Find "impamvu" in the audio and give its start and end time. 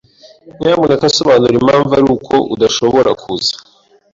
1.59-1.91